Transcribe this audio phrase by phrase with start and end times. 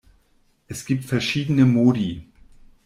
[0.67, 2.23] Es gibt verschiedene Modi.